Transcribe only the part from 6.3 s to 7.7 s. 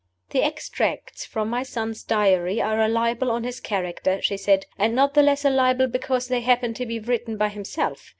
happen to be written by